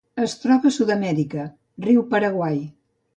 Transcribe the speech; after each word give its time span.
Es 0.21 0.31
troba 0.43 0.69
a 0.69 0.75
Sud-amèrica: 0.77 1.45
riu 1.89 2.01
Paraguai. 2.15 2.57